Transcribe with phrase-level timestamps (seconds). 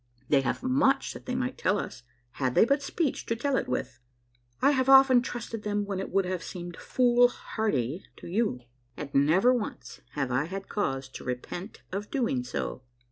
[0.29, 2.01] They have much that they might tell us
[2.31, 3.99] had they but speech to tell it with.
[4.59, 8.61] I have often trusted them when it would have seemed foolliardy to you,
[8.97, 12.81] and never once have I had cause to repent of doing so.